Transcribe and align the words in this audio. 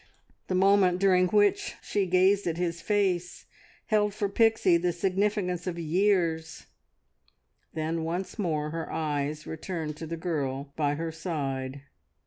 The 0.47 0.55
moment 0.55 0.97
during 0.97 1.27
which 1.27 1.75
she 1.83 2.07
gazed 2.07 2.47
at 2.47 2.57
his 2.57 2.81
face 2.81 3.45
held 3.85 4.15
for 4.15 4.27
Pixie 4.29 4.77
the 4.77 4.91
significance 4.93 5.67
of 5.67 5.77
years; 5.77 6.65
then 7.75 8.03
once 8.03 8.39
more 8.39 8.71
her 8.71 8.91
eyes 8.91 9.45
returned 9.45 9.95
to 9.97 10.07
the 10.07 10.17
girl 10.17 10.73
by 10.75 10.95
her 10.95 11.11
side... 11.11 11.83